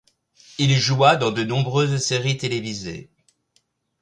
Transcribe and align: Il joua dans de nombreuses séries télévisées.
Il 0.57 0.73
joua 0.79 1.15
dans 1.15 1.29
de 1.29 1.43
nombreuses 1.43 2.03
séries 2.03 2.35
télévisées. 2.35 3.11